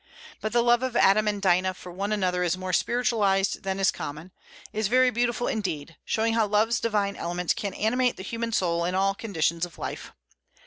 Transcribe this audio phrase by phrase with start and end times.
[0.39, 3.91] But the love of Adam and Dinah for one another is more spiritualized than is
[3.91, 4.31] common,
[4.73, 8.95] is very beautiful, indeed, showing how love's divine elements can animate the human soul in
[8.95, 10.11] all conditions of life.